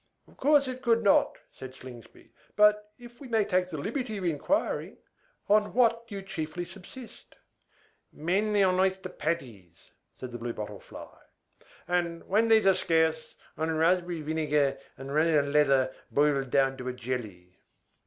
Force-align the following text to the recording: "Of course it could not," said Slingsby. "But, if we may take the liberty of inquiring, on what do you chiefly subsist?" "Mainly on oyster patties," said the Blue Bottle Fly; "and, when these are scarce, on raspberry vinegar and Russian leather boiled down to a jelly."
"Of 0.27 0.35
course 0.35 0.67
it 0.67 0.81
could 0.81 1.03
not," 1.03 1.37
said 1.51 1.75
Slingsby. 1.75 2.31
"But, 2.55 2.91
if 2.97 3.21
we 3.21 3.27
may 3.27 3.45
take 3.45 3.67
the 3.67 3.77
liberty 3.77 4.17
of 4.17 4.23
inquiring, 4.25 4.97
on 5.47 5.75
what 5.75 6.07
do 6.07 6.15
you 6.15 6.23
chiefly 6.23 6.65
subsist?" 6.65 7.35
"Mainly 8.11 8.63
on 8.63 8.79
oyster 8.79 9.09
patties," 9.09 9.91
said 10.17 10.31
the 10.31 10.39
Blue 10.39 10.53
Bottle 10.53 10.79
Fly; 10.79 11.19
"and, 11.87 12.27
when 12.27 12.47
these 12.47 12.65
are 12.65 12.73
scarce, 12.73 13.35
on 13.55 13.77
raspberry 13.77 14.21
vinegar 14.23 14.79
and 14.97 15.13
Russian 15.13 15.53
leather 15.53 15.93
boiled 16.09 16.49
down 16.49 16.77
to 16.77 16.87
a 16.87 16.93
jelly." 16.93 17.59